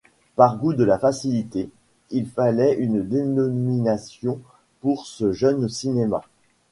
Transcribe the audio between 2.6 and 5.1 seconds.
une dénomination pour